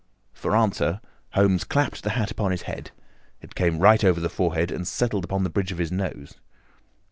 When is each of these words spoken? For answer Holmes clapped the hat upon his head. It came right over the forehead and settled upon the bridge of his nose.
For 0.33 0.55
answer 0.55 0.99
Holmes 1.35 1.63
clapped 1.63 2.01
the 2.01 2.09
hat 2.17 2.31
upon 2.31 2.49
his 2.49 2.63
head. 2.63 2.89
It 3.39 3.53
came 3.53 3.77
right 3.77 4.03
over 4.03 4.19
the 4.19 4.29
forehead 4.29 4.71
and 4.71 4.87
settled 4.87 5.23
upon 5.25 5.43
the 5.43 5.51
bridge 5.51 5.71
of 5.71 5.77
his 5.77 5.91
nose. 5.91 6.33